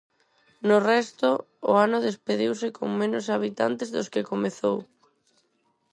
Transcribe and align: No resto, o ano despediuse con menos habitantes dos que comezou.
No 0.67 0.77
resto, 0.91 1.29
o 1.71 1.73
ano 1.85 1.97
despediuse 2.07 2.67
con 2.77 2.89
menos 3.01 3.25
habitantes 3.35 3.89
dos 3.95 4.11
que 4.13 4.27
comezou. 4.31 4.77